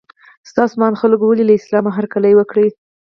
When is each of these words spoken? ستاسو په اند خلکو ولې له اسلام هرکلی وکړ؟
ستاسو 0.49 0.75
په 0.79 0.83
اند 0.87 0.97
خلکو 1.01 1.23
ولې 1.27 1.43
له 1.47 1.53
اسلام 1.59 1.85
هرکلی 1.97 2.33
وکړ؟ 2.35 2.55